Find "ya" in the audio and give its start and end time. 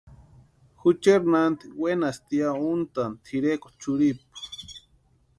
2.43-2.49